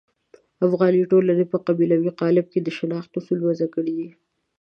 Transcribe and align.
افغاني 0.65 1.01
ټولنې 1.11 1.45
په 1.51 1.57
قبیلوي 1.67 2.11
قالب 2.21 2.45
کې 2.51 2.59
د 2.61 2.69
شناخت 2.77 3.11
اصول 3.19 3.39
وضع 3.43 3.67
کړي 3.75 3.93
دي. 3.99 4.09